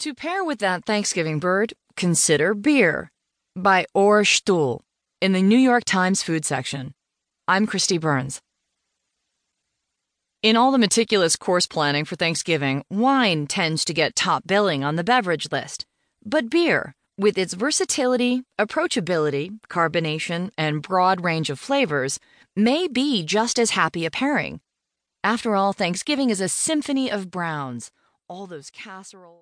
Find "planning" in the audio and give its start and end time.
11.66-12.04